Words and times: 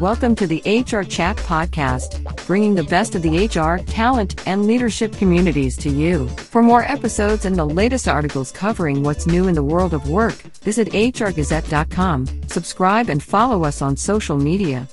Welcome 0.00 0.34
to 0.36 0.48
the 0.48 0.60
HR 0.66 1.04
Chat 1.04 1.36
Podcast, 1.36 2.24
bringing 2.48 2.74
the 2.74 2.82
best 2.82 3.14
of 3.14 3.22
the 3.22 3.46
HR, 3.46 3.78
talent, 3.84 4.42
and 4.44 4.66
leadership 4.66 5.12
communities 5.12 5.76
to 5.76 5.88
you. 5.88 6.26
For 6.26 6.64
more 6.64 6.82
episodes 6.82 7.44
and 7.44 7.54
the 7.54 7.64
latest 7.64 8.08
articles 8.08 8.50
covering 8.50 9.04
what's 9.04 9.28
new 9.28 9.46
in 9.46 9.54
the 9.54 9.62
world 9.62 9.94
of 9.94 10.10
work, 10.10 10.34
visit 10.64 10.88
hrgazette.com, 10.88 12.26
subscribe, 12.48 13.08
and 13.08 13.22
follow 13.22 13.62
us 13.64 13.82
on 13.82 13.96
social 13.96 14.36
media. 14.36 14.88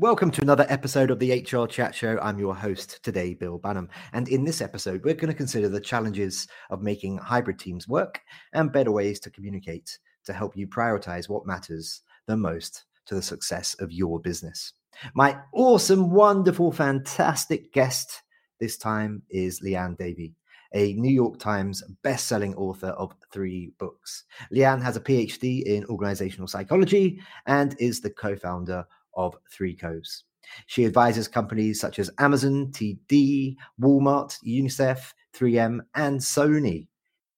Welcome 0.00 0.30
to 0.30 0.40
another 0.40 0.64
episode 0.70 1.10
of 1.10 1.18
the 1.18 1.42
HR 1.42 1.66
Chat 1.66 1.94
Show. 1.94 2.18
I'm 2.22 2.38
your 2.38 2.56
host 2.56 3.04
today, 3.04 3.34
Bill 3.34 3.58
Banham. 3.58 3.90
And 4.14 4.28
in 4.28 4.44
this 4.44 4.62
episode, 4.62 5.04
we're 5.04 5.12
going 5.12 5.28
to 5.28 5.36
consider 5.36 5.68
the 5.68 5.78
challenges 5.78 6.48
of 6.70 6.80
making 6.80 7.18
hybrid 7.18 7.58
teams 7.58 7.86
work 7.86 8.18
and 8.54 8.72
better 8.72 8.92
ways 8.92 9.20
to 9.20 9.30
communicate 9.30 9.98
to 10.24 10.32
help 10.32 10.56
you 10.56 10.66
prioritize 10.66 11.28
what 11.28 11.46
matters 11.46 12.00
the 12.26 12.36
most 12.38 12.86
to 13.04 13.14
the 13.14 13.20
success 13.20 13.76
of 13.78 13.92
your 13.92 14.18
business. 14.18 14.72
My 15.12 15.36
awesome, 15.52 16.10
wonderful, 16.10 16.72
fantastic 16.72 17.70
guest 17.74 18.22
this 18.58 18.78
time 18.78 19.20
is 19.28 19.60
Liane 19.60 19.96
Davey, 19.96 20.32
a 20.72 20.94
New 20.94 21.12
York 21.12 21.38
Times 21.38 21.82
best-selling 22.02 22.54
author 22.54 22.88
of 22.88 23.12
three 23.34 23.72
books. 23.78 24.24
Liane 24.50 24.80
has 24.80 24.96
a 24.96 25.00
PhD 25.00 25.62
in 25.64 25.84
organizational 25.84 26.48
psychology 26.48 27.20
and 27.44 27.76
is 27.78 28.00
the 28.00 28.08
co-founder 28.08 28.86
of 29.14 29.36
Three 29.50 29.74
Coves. 29.74 30.24
She 30.66 30.84
advises 30.84 31.28
companies 31.28 31.80
such 31.80 31.98
as 31.98 32.10
Amazon, 32.18 32.68
TD, 32.72 33.56
Walmart, 33.80 34.36
UNICEF, 34.44 35.12
3M, 35.34 35.80
and 35.94 36.20
Sony. 36.20 36.88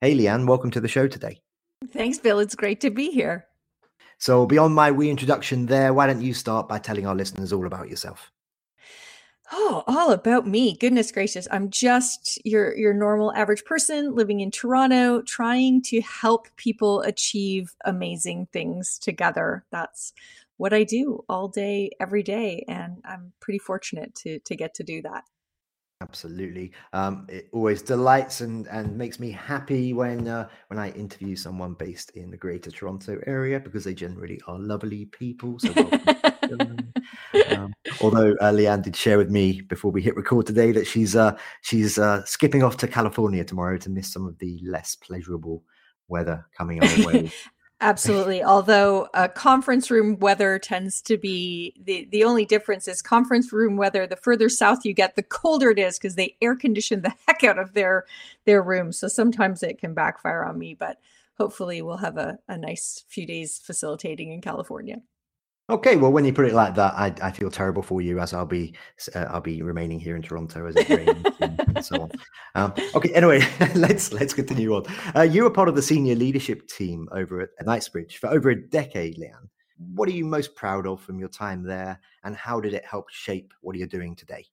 Hey, 0.01 0.15
Liane, 0.15 0.47
welcome 0.47 0.71
to 0.71 0.80
the 0.80 0.89
show 0.89 1.07
today. 1.07 1.41
Thanks, 1.93 2.19
Bill. 2.19 2.39
It's 2.39 2.55
great 2.55 2.80
to 2.80 2.91
be 2.91 3.11
here. 3.11 3.47
So, 4.19 4.46
beyond 4.46 4.74
my 4.74 4.91
wee 4.91 5.11
introduction 5.11 5.66
there, 5.66 5.93
why 5.93 6.07
don't 6.07 6.23
you 6.23 6.33
start 6.33 6.69
by 6.69 6.79
telling 6.79 7.07
our 7.07 7.15
listeners 7.15 7.52
all 7.52 7.66
about 7.66 7.89
yourself? 7.89 8.30
Oh, 9.55 9.85
all 9.87 10.13
about 10.13 10.46
me. 10.46 10.77
Goodness 10.79 11.13
gracious. 11.13 11.46
I'm 11.51 11.68
just 11.68 12.41
your 12.46 12.74
your 12.74 12.95
normal 12.95 13.35
average 13.35 13.65
person 13.65 14.15
living 14.15 14.41
in 14.41 14.51
Toronto 14.51 15.21
trying 15.23 15.83
to 15.83 16.01
help 16.01 16.46
people 16.57 17.02
achieve 17.02 17.74
amazing 17.85 18.46
things 18.52 18.99
together. 18.99 19.65
That's 19.71 20.15
what 20.63 20.73
I 20.73 20.85
do 20.85 21.24
all 21.29 21.49
day, 21.49 21.91
every 21.99 22.23
day. 22.23 22.65
And 22.68 22.99
I'm 23.05 23.32
pretty 23.41 23.59
fortunate 23.59 24.15
to, 24.23 24.38
to 24.38 24.55
get 24.55 24.74
to 24.74 24.85
do 24.85 25.02
that. 25.02 25.24
Absolutely. 26.01 26.71
Um, 26.93 27.27
it 27.29 27.49
always 27.52 27.82
delights 27.82 28.43
and, 28.43 28.68
and 28.68 28.96
makes 28.96 29.18
me 29.18 29.33
happy 29.33 29.93
when 29.93 30.29
uh, 30.29 30.49
when 30.68 30.79
I 30.79 30.90
interview 30.93 31.35
someone 31.35 31.74
based 31.74 32.10
in 32.10 32.30
the 32.30 32.37
Greater 32.37 32.71
Toronto 32.71 33.21
area 33.27 33.59
because 33.59 33.83
they 33.83 33.95
generally 33.95 34.40
are 34.46 34.59
lovely 34.59 35.07
people. 35.07 35.59
So 35.59 35.73
um, 37.51 37.73
although 38.01 38.37
uh, 38.40 38.52
Liane 38.52 38.83
did 38.83 38.95
share 38.95 39.18
with 39.18 39.30
me 39.30 39.63
before 39.63 39.90
we 39.90 40.01
hit 40.01 40.15
record 40.15 40.46
today 40.46 40.71
that 40.71 40.87
she's 40.87 41.16
uh, 41.16 41.37
she's 41.63 41.99
uh, 41.99 42.24
skipping 42.24 42.63
off 42.63 42.77
to 42.79 42.87
California 42.87 43.43
tomorrow 43.43 43.79
to 43.79 43.90
miss 43.90 44.13
some 44.13 44.27
of 44.27 44.38
the 44.38 44.60
less 44.65 44.95
pleasurable 44.95 45.65
weather 46.07 46.46
coming 46.57 46.80
our 46.80 47.07
way. 47.07 47.33
Absolutely. 47.83 48.45
Although 48.45 49.09
uh, 49.13 49.27
conference 49.27 49.91
room 49.91 50.19
weather 50.21 50.57
tends 50.61 51.02
to 51.02 51.19
be 51.19 51.75
the 51.85 52.09
the 52.13 52.23
only 52.24 52.45
difference 52.47 52.87
is 52.87 53.02
conference 53.02 53.52
room 53.52 53.77
weather. 53.77 54.07
The 54.07 54.16
further 54.16 54.49
south 54.49 54.85
you 54.87 54.95
get, 54.95 55.16
the 55.16 55.23
colder 55.24 55.71
it 55.73 55.80
is 55.80 55.99
because 55.99 56.15
they 56.15 56.37
air 56.41 56.55
condition 56.57 57.02
the 57.02 57.13
heck 57.29 57.43
out 57.45 57.59
of 57.59 57.74
their 57.74 58.07
their 58.47 58.63
rooms. 58.63 59.01
So 59.01 59.09
sometimes 59.09 59.65
it 59.65 59.79
can 59.79 59.95
backfire 59.95 60.45
on 60.45 60.59
me, 60.61 60.74
but 60.74 60.99
hopefully 61.39 61.83
we'll 61.83 61.97
have 61.99 62.19
a, 62.19 62.39
a 62.49 62.57
nice 62.57 63.05
few 63.09 63.27
days 63.27 63.59
facilitating 63.59 64.33
in 64.33 64.43
California. 64.43 65.03
Okay, 65.71 65.97
well, 65.97 66.12
when 66.12 66.25
you 66.25 66.32
put 66.32 66.47
it 66.47 66.55
like 66.55 66.75
that, 66.75 66.93
I, 66.94 67.15
I 67.22 67.31
feel 67.31 67.50
terrible 67.50 67.82
for 67.82 68.03
you 68.03 68.19
as 68.19 68.34
I'll 68.34 68.45
be 68.45 68.75
uh, 69.15 69.27
I'll 69.31 69.41
be 69.41 69.62
remaining 69.62 70.00
here 70.00 70.17
in 70.17 70.23
Toronto 70.23 70.67
as 70.67 70.75
it 70.77 70.89
rains 70.89 71.25
and 71.41 71.84
so 71.84 72.03
on. 72.03 72.11
Um, 72.56 72.75
okay, 72.97 73.11
anyway, 73.15 73.47
let's 73.75 74.12
let's 74.12 74.34
continue 74.34 74.75
on. 74.75 74.84
Uh, 75.15 75.23
you 75.23 75.45
were 75.45 75.50
part 75.50 75.69
of 75.69 75.77
the 75.77 75.83
senior 75.83 76.17
leadership 76.17 76.67
team 76.67 77.09
over 77.12 77.41
at 77.41 77.50
Knightsbridge 77.65 78.19
for 78.19 78.28
over 78.28 78.50
a 78.50 78.69
decade, 78.69 79.19
Liane. 79.19 79.49
What 79.95 80.09
are 80.09 80.12
you 80.12 80.25
most 80.25 80.55
proud 80.56 80.87
of 80.87 81.00
from 81.00 81.21
your 81.21 81.28
time 81.28 81.62
there, 81.62 82.00
and 82.25 82.37
how 82.37 82.61
did 82.61 82.75
it 82.75 82.84
help 82.84 83.09
shape 83.11 83.55
what 83.61 83.77
you're 83.77 83.87
doing 83.87 84.17
today? 84.17 84.44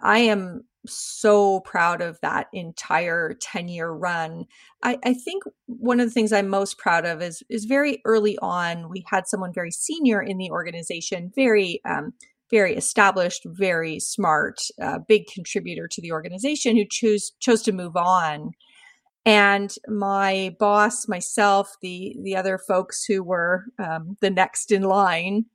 I 0.00 0.18
am 0.18 0.64
so 0.86 1.60
proud 1.60 2.00
of 2.00 2.18
that 2.22 2.48
entire 2.52 3.34
10 3.40 3.68
year 3.68 3.90
run. 3.90 4.44
I, 4.82 4.98
I, 5.04 5.14
think 5.14 5.44
one 5.66 6.00
of 6.00 6.06
the 6.06 6.12
things 6.12 6.32
I'm 6.32 6.48
most 6.48 6.78
proud 6.78 7.04
of 7.04 7.22
is, 7.22 7.42
is 7.48 7.64
very 7.64 8.00
early 8.04 8.38
on, 8.42 8.88
we 8.88 9.04
had 9.06 9.26
someone 9.26 9.52
very 9.52 9.70
senior 9.70 10.22
in 10.22 10.38
the 10.38 10.50
organization, 10.50 11.32
very, 11.34 11.80
um, 11.84 12.12
very 12.50 12.76
established, 12.76 13.42
very 13.44 13.98
smart, 13.98 14.58
uh, 14.80 14.98
big 15.08 15.26
contributor 15.26 15.88
to 15.88 16.00
the 16.00 16.12
organization 16.12 16.76
who 16.76 16.84
chose, 16.84 17.32
chose 17.40 17.62
to 17.62 17.72
move 17.72 17.96
on. 17.96 18.52
And 19.24 19.74
my 19.88 20.54
boss, 20.60 21.08
myself, 21.08 21.74
the, 21.82 22.16
the 22.22 22.36
other 22.36 22.58
folks 22.58 23.04
who 23.04 23.24
were 23.24 23.64
um, 23.78 24.16
the 24.20 24.30
next 24.30 24.70
in 24.70 24.82
line, 24.82 25.46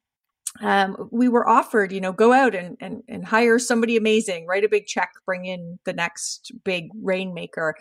um, 0.60 1.10
we 1.12 1.30
were 1.30 1.48
offered, 1.48 1.92
you 1.92 2.02
know, 2.02 2.12
go 2.12 2.34
out 2.34 2.54
and, 2.54 2.76
and, 2.82 3.04
and 3.08 3.26
hire 3.26 3.58
somebody 3.58 3.96
amazing, 3.96 4.46
write 4.46 4.66
a 4.66 4.70
big 4.70 4.86
check, 4.86 5.12
bring 5.26 5.46
in 5.46 5.80
the 5.86 5.94
next 5.94 6.52
big 6.66 6.90
rainmaker. 7.02 7.76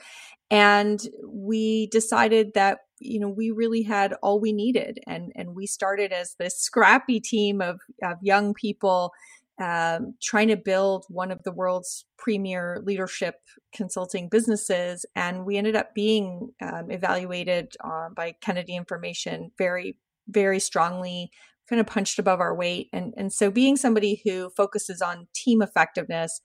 And 0.50 1.00
we 1.26 1.88
decided 1.88 2.52
that, 2.54 2.78
you 3.00 3.18
know, 3.18 3.28
we 3.28 3.50
really 3.50 3.82
had 3.82 4.14
all 4.22 4.40
we 4.40 4.52
needed. 4.52 4.98
And, 5.06 5.32
and 5.34 5.54
we 5.54 5.66
started 5.66 6.12
as 6.12 6.36
this 6.38 6.58
scrappy 6.58 7.18
team 7.18 7.60
of, 7.60 7.80
of 8.04 8.18
young 8.22 8.54
people 8.54 9.12
um, 9.60 10.14
trying 10.22 10.48
to 10.48 10.56
build 10.56 11.04
one 11.08 11.30
of 11.30 11.42
the 11.42 11.52
world's 11.52 12.04
premier 12.18 12.80
leadership 12.84 13.34
consulting 13.74 14.28
businesses. 14.28 15.04
And 15.14 15.44
we 15.44 15.56
ended 15.56 15.76
up 15.76 15.94
being 15.94 16.50
um, 16.62 16.90
evaluated 16.90 17.74
uh, 17.84 18.08
by 18.14 18.34
Kennedy 18.40 18.74
Information 18.74 19.50
very, 19.58 19.98
very 20.28 20.60
strongly 20.60 21.30
kind 21.70 21.80
of 21.80 21.86
punched 21.86 22.18
above 22.18 22.40
our 22.40 22.54
weight. 22.54 22.88
And, 22.92 23.14
and 23.16 23.32
so 23.32 23.50
being 23.50 23.76
somebody 23.76 24.20
who 24.24 24.50
focuses 24.50 25.00
on 25.00 25.28
team 25.32 25.62
effectiveness 25.62 26.42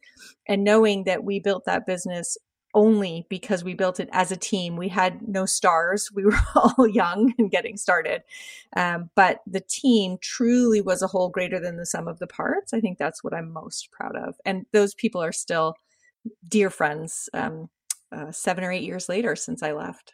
and 0.48 0.64
knowing 0.64 1.04
that 1.06 1.24
we 1.24 1.40
built 1.40 1.66
that 1.66 1.88
business 1.88 2.38
only 2.76 3.26
because 3.30 3.64
we 3.64 3.74
built 3.74 4.00
it 4.00 4.10
as 4.12 4.32
a 4.32 4.38
team. 4.38 4.76
We 4.76 4.90
had 4.90 5.28
no 5.28 5.46
stars. 5.46 6.10
We 6.16 6.26
were 6.26 6.38
all 6.56 6.88
young 6.88 7.34
and 7.38 7.50
getting 7.50 7.78
started. 7.78 8.22
Um, 8.76 9.10
but 9.16 9.40
the 9.48 9.62
team 9.62 10.18
truly 10.22 10.82
was 10.82 11.02
a 11.02 11.08
whole 11.08 11.30
greater 11.30 11.60
than 11.60 11.78
the 11.78 11.86
sum 11.86 12.08
of 12.08 12.20
the 12.20 12.28
parts. 12.28 12.74
I 12.74 12.82
think 12.82 12.98
that's 12.98 13.24
what 13.24 13.34
I'm 13.34 13.52
most 13.52 13.90
proud 13.92 14.16
of. 14.16 14.36
And 14.46 14.66
those 14.74 14.94
people 14.94 15.24
are 15.24 15.32
still 15.32 15.76
dear 16.48 16.70
friends 16.70 17.30
um, 17.34 17.70
uh, 18.12 18.32
seven 18.32 18.64
or 18.64 18.72
eight 18.72 18.84
years 18.84 19.10
later 19.10 19.36
since 19.36 19.64
I 19.64 19.72
left. 19.72 20.14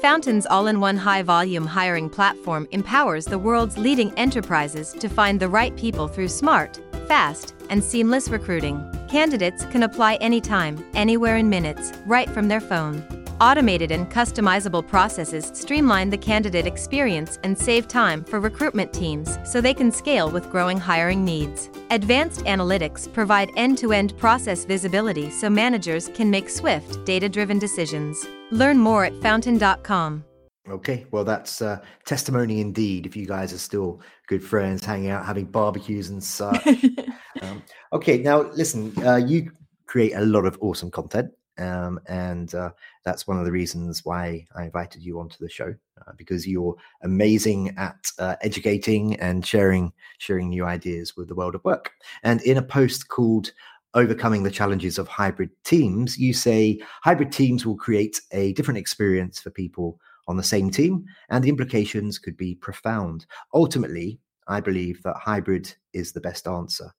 Fountain's 0.00 0.46
all 0.46 0.66
in 0.66 0.80
one 0.80 0.96
high 0.96 1.22
volume 1.22 1.66
hiring 1.66 2.08
platform 2.08 2.66
empowers 2.70 3.26
the 3.26 3.38
world's 3.38 3.76
leading 3.76 4.12
enterprises 4.18 4.92
to 4.94 5.08
find 5.08 5.38
the 5.38 5.48
right 5.48 5.76
people 5.76 6.08
through 6.08 6.28
smart, 6.28 6.80
fast, 7.06 7.54
and 7.68 7.84
seamless 7.84 8.28
recruiting. 8.28 8.82
Candidates 9.08 9.66
can 9.66 9.82
apply 9.82 10.14
anytime, 10.16 10.82
anywhere 10.94 11.36
in 11.36 11.50
minutes, 11.50 11.92
right 12.06 12.30
from 12.30 12.48
their 12.48 12.60
phone. 12.60 13.19
Automated 13.40 13.90
and 13.90 14.10
customizable 14.10 14.86
processes 14.86 15.50
streamline 15.54 16.10
the 16.10 16.18
candidate 16.18 16.66
experience 16.66 17.38
and 17.42 17.56
save 17.56 17.88
time 17.88 18.22
for 18.22 18.38
recruitment 18.38 18.92
teams 18.92 19.38
so 19.46 19.62
they 19.62 19.72
can 19.72 19.90
scale 19.90 20.30
with 20.30 20.50
growing 20.50 20.76
hiring 20.76 21.24
needs. 21.24 21.70
Advanced 21.90 22.40
analytics 22.44 23.10
provide 23.10 23.48
end 23.56 23.78
to 23.78 23.92
end 23.92 24.14
process 24.18 24.66
visibility 24.66 25.30
so 25.30 25.48
managers 25.48 26.08
can 26.08 26.28
make 26.28 26.50
swift, 26.50 27.02
data 27.06 27.30
driven 27.30 27.58
decisions. 27.58 28.26
Learn 28.50 28.76
more 28.76 29.06
at 29.06 29.18
fountain.com. 29.22 30.22
Okay, 30.68 31.06
well, 31.10 31.24
that's 31.24 31.62
uh, 31.62 31.78
testimony 32.04 32.60
indeed. 32.60 33.06
If 33.06 33.16
you 33.16 33.26
guys 33.26 33.54
are 33.54 33.58
still 33.58 34.02
good 34.26 34.44
friends, 34.44 34.84
hanging 34.84 35.08
out, 35.08 35.24
having 35.24 35.46
barbecues 35.46 36.10
and 36.10 36.22
such. 36.22 36.62
um, 37.40 37.62
okay, 37.94 38.18
now 38.18 38.42
listen, 38.42 38.92
uh, 39.02 39.16
you 39.16 39.50
create 39.86 40.12
a 40.12 40.20
lot 40.20 40.44
of 40.44 40.58
awesome 40.60 40.90
content. 40.90 41.32
Um, 41.60 42.00
and 42.08 42.54
uh, 42.54 42.70
that's 43.04 43.26
one 43.26 43.38
of 43.38 43.44
the 43.44 43.52
reasons 43.52 44.04
why 44.04 44.46
I 44.56 44.64
invited 44.64 45.02
you 45.02 45.20
onto 45.20 45.36
the 45.38 45.50
show 45.50 45.74
uh, 46.00 46.12
because 46.16 46.46
you're 46.46 46.74
amazing 47.02 47.74
at 47.76 47.96
uh, 48.18 48.36
educating 48.42 49.16
and 49.20 49.44
sharing 49.44 49.92
sharing 50.18 50.48
new 50.48 50.64
ideas 50.64 51.16
with 51.16 51.28
the 51.28 51.34
world 51.34 51.54
of 51.54 51.64
work. 51.64 51.92
And 52.22 52.40
in 52.42 52.56
a 52.56 52.62
post 52.62 53.08
called 53.08 53.52
"Overcoming 53.94 54.42
the 54.42 54.50
Challenges 54.50 54.98
of 54.98 55.08
Hybrid 55.08 55.50
Teams," 55.64 56.18
you 56.18 56.32
say 56.32 56.80
hybrid 57.02 57.32
teams 57.32 57.66
will 57.66 57.76
create 57.76 58.20
a 58.32 58.52
different 58.54 58.78
experience 58.78 59.40
for 59.40 59.50
people 59.50 60.00
on 60.28 60.36
the 60.36 60.42
same 60.42 60.70
team, 60.70 61.04
and 61.28 61.44
the 61.44 61.48
implications 61.48 62.18
could 62.18 62.36
be 62.36 62.54
profound. 62.54 63.26
Ultimately, 63.52 64.18
I 64.48 64.60
believe 64.60 65.02
that 65.02 65.16
hybrid 65.16 65.74
is 65.92 66.12
the 66.12 66.20
best 66.20 66.46
answer. 66.46 66.92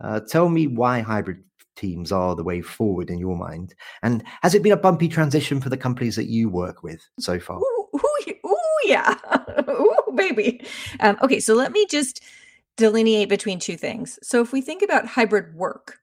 Uh, 0.00 0.20
tell 0.20 0.48
me 0.48 0.66
why 0.66 1.00
hybrid 1.00 1.44
teams 1.80 2.12
are 2.12 2.36
the 2.36 2.44
way 2.44 2.60
forward 2.60 3.10
in 3.10 3.18
your 3.18 3.36
mind? 3.36 3.74
And 4.02 4.22
has 4.42 4.54
it 4.54 4.62
been 4.62 4.72
a 4.72 4.76
bumpy 4.76 5.08
transition 5.08 5.60
for 5.60 5.68
the 5.68 5.76
companies 5.76 6.16
that 6.16 6.28
you 6.28 6.48
work 6.48 6.82
with 6.82 7.00
so 7.18 7.40
far? 7.40 7.58
Ooh, 7.58 7.88
ooh, 7.94 8.32
ooh 8.46 8.56
yeah, 8.84 9.16
ooh, 9.70 10.12
baby. 10.14 10.64
Um, 11.00 11.16
okay, 11.22 11.40
so 11.40 11.54
let 11.54 11.72
me 11.72 11.86
just 11.86 12.22
delineate 12.76 13.28
between 13.28 13.58
two 13.58 13.76
things. 13.76 14.18
So 14.22 14.40
if 14.40 14.52
we 14.52 14.60
think 14.60 14.82
about 14.82 15.06
hybrid 15.06 15.54
work, 15.54 16.00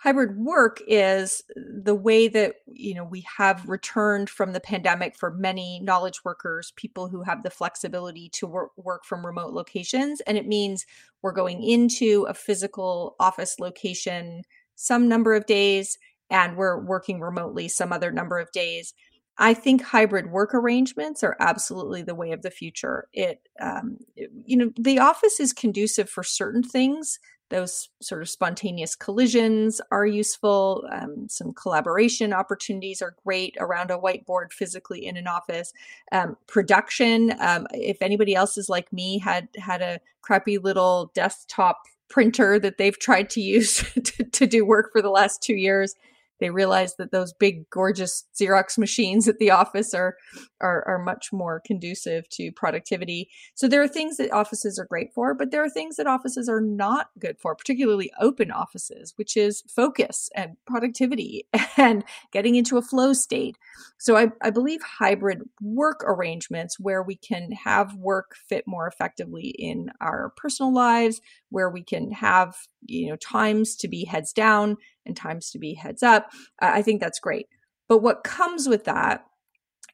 hybrid 0.00 0.38
work 0.38 0.80
is 0.88 1.42
the 1.56 1.94
way 1.94 2.26
that 2.26 2.56
you 2.66 2.94
know 2.94 3.04
we 3.04 3.24
have 3.36 3.68
returned 3.68 4.30
from 4.30 4.52
the 4.52 4.60
pandemic 4.60 5.14
for 5.16 5.30
many 5.30 5.78
knowledge 5.80 6.24
workers 6.24 6.72
people 6.76 7.08
who 7.08 7.22
have 7.22 7.42
the 7.42 7.50
flexibility 7.50 8.28
to 8.30 8.46
work, 8.46 8.70
work 8.76 9.04
from 9.04 9.24
remote 9.24 9.52
locations 9.52 10.20
and 10.22 10.38
it 10.38 10.46
means 10.46 10.86
we're 11.20 11.32
going 11.32 11.62
into 11.62 12.26
a 12.30 12.34
physical 12.34 13.14
office 13.20 13.60
location 13.60 14.42
some 14.80 15.08
number 15.08 15.34
of 15.34 15.46
days 15.46 15.98
and 16.30 16.56
we're 16.56 16.80
working 16.80 17.20
remotely 17.20 17.68
some 17.68 17.92
other 17.92 18.10
number 18.10 18.38
of 18.38 18.50
days 18.52 18.94
I 19.40 19.54
think 19.54 19.82
hybrid 19.82 20.30
work 20.30 20.54
arrangements 20.54 21.24
are 21.24 21.34
absolutely 21.40 22.02
the 22.02 22.14
way 22.14 22.32
of 22.32 22.42
the 22.42 22.50
future. 22.50 23.08
It, 23.14 23.48
um, 23.58 23.96
it, 24.14 24.30
you 24.44 24.54
know, 24.54 24.70
the 24.78 24.98
office 24.98 25.40
is 25.40 25.54
conducive 25.54 26.10
for 26.10 26.22
certain 26.22 26.62
things. 26.62 27.18
Those 27.48 27.88
sort 28.02 28.20
of 28.20 28.28
spontaneous 28.28 28.94
collisions 28.94 29.80
are 29.90 30.04
useful. 30.04 30.86
Um, 30.92 31.26
some 31.28 31.54
collaboration 31.54 32.34
opportunities 32.34 33.00
are 33.00 33.16
great 33.24 33.56
around 33.58 33.90
a 33.90 33.98
whiteboard 33.98 34.52
physically 34.52 35.06
in 35.06 35.16
an 35.16 35.26
office. 35.26 35.72
Um, 36.12 36.36
production, 36.46 37.34
um, 37.40 37.66
if 37.72 38.02
anybody 38.02 38.34
else 38.34 38.58
is 38.58 38.68
like 38.68 38.92
me, 38.92 39.18
had 39.18 39.48
had 39.56 39.80
a 39.80 40.00
crappy 40.20 40.58
little 40.58 41.10
desktop 41.14 41.78
printer 42.10 42.58
that 42.58 42.76
they've 42.76 42.98
tried 42.98 43.30
to 43.30 43.40
use 43.40 43.78
to, 44.04 44.24
to 44.24 44.46
do 44.46 44.64
work 44.64 44.90
for 44.92 45.00
the 45.00 45.10
last 45.10 45.42
two 45.42 45.54
years 45.54 45.94
they 46.40 46.50
realize 46.50 46.96
that 46.96 47.12
those 47.12 47.32
big 47.32 47.68
gorgeous 47.70 48.24
xerox 48.34 48.78
machines 48.78 49.28
at 49.28 49.38
the 49.38 49.50
office 49.50 49.94
are, 49.94 50.16
are 50.60 50.86
are 50.86 50.98
much 50.98 51.32
more 51.32 51.60
conducive 51.64 52.28
to 52.30 52.50
productivity. 52.52 53.28
So 53.54 53.68
there 53.68 53.82
are 53.82 53.88
things 53.88 54.16
that 54.16 54.32
offices 54.32 54.78
are 54.78 54.86
great 54.86 55.12
for 55.14 55.34
but 55.34 55.50
there 55.50 55.64
are 55.64 55.70
things 55.70 55.96
that 55.96 56.06
offices 56.06 56.48
are 56.48 56.60
not 56.60 57.10
good 57.18 57.38
for 57.38 57.54
particularly 57.54 58.10
open 58.20 58.50
offices 58.50 59.12
which 59.16 59.36
is 59.36 59.62
focus 59.68 60.30
and 60.34 60.56
productivity 60.66 61.46
and 61.76 62.04
getting 62.32 62.54
into 62.54 62.78
a 62.78 62.82
flow 62.82 63.12
state. 63.12 63.56
So 63.98 64.16
i, 64.16 64.28
I 64.42 64.50
believe 64.50 64.80
hybrid 64.82 65.42
work 65.60 66.02
arrangements 66.06 66.80
where 66.80 67.02
we 67.02 67.16
can 67.16 67.52
have 67.52 67.94
work 67.94 68.36
fit 68.48 68.64
more 68.66 68.86
effectively 68.86 69.54
in 69.58 69.90
our 70.00 70.32
personal 70.36 70.72
lives 70.72 71.20
where 71.50 71.70
we 71.70 71.82
can 71.82 72.10
have 72.12 72.56
you 72.86 73.08
know 73.08 73.16
times 73.16 73.76
to 73.76 73.88
be 73.88 74.04
heads 74.04 74.32
down 74.32 74.76
and 75.06 75.16
times 75.16 75.50
to 75.50 75.58
be 75.58 75.74
heads 75.74 76.02
up 76.02 76.30
i 76.60 76.82
think 76.82 77.00
that's 77.00 77.20
great. 77.20 77.46
But 77.88 78.02
what 78.02 78.22
comes 78.22 78.68
with 78.68 78.84
that 78.84 79.24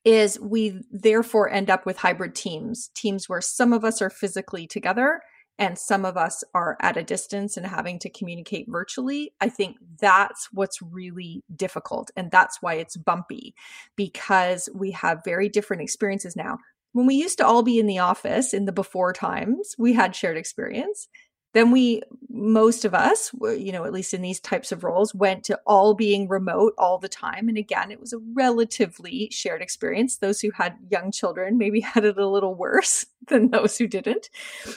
is 0.05 0.39
we 0.39 0.83
therefore 0.93 1.51
end 1.51 1.71
up 1.71 1.87
with 1.87 1.97
hybrid 1.97 2.35
teams 2.35 2.91
teams 2.95 3.29
where 3.29 3.41
some 3.41 3.73
of 3.73 3.85
us 3.85 4.03
are 4.03 4.11
physically 4.11 4.67
together 4.67 5.23
and 5.59 5.79
some 5.79 6.05
of 6.05 6.19
us 6.19 6.45
are 6.55 6.77
at 6.83 6.99
a 6.99 7.03
distance 7.03 7.57
and 7.57 7.67
having 7.67 7.99
to 8.01 8.11
communicate 8.11 8.67
virtually. 8.69 9.33
I 9.41 9.49
think 9.49 9.79
that's 9.99 10.49
what's 10.53 10.83
really 10.83 11.43
difficult 11.57 12.11
and 12.17 12.31
that's 12.31 12.61
why 12.61 12.75
it's 12.75 12.99
bumpy 12.99 13.55
because 13.97 14.69
we 14.75 14.91
have 14.91 15.25
very 15.25 15.49
different 15.49 15.83
experiences 15.83 16.37
now. 16.37 16.59
When 16.93 17.07
we 17.07 17.15
used 17.15 17.39
to 17.39 17.47
all 17.47 17.63
be 17.63 17.79
in 17.79 17.87
the 17.87 17.99
office 17.99 18.53
in 18.53 18.67
the 18.67 18.73
before 18.73 19.15
times 19.15 19.75
we 19.79 19.95
had 19.95 20.15
shared 20.15 20.37
experience 20.37 21.09
then 21.57 21.71
we 21.71 22.03
most 22.29 22.85
of 22.85 22.93
us 22.95 23.31
you 23.41 23.73
know 23.73 23.85
at 23.85 23.93
least 23.93 24.13
in 24.13 24.21
these 24.21 24.41
types 24.41 24.71
of 24.71 24.85
roles 24.85 25.15
went 25.15 25.43
to 25.45 25.59
all 25.67 25.95
being 25.95 26.29
remote 26.29 26.75
all 26.77 26.99
the 26.99 27.09
time. 27.09 27.49
And 27.49 27.57
again 27.57 27.91
it 27.91 28.01
was 28.01 28.13
a 28.13 28.19
relatively 28.35 29.29
shared 29.31 29.63
experience. 29.63 30.19
Those 30.19 30.41
who 30.41 30.51
had 30.51 30.77
young 30.91 31.11
children 31.11 31.57
maybe 31.59 31.81
had 31.95 32.05
it 32.05 32.19
a 32.19 32.29
little 32.29 32.55
worse 32.55 33.07
than 33.29 33.51
those 33.51 33.79
who 33.79 33.87
didn't. 33.87 34.29